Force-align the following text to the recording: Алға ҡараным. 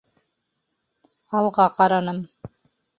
Алға 1.41 1.69
ҡараным. 1.79 2.27